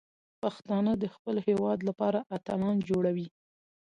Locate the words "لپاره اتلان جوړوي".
1.89-3.27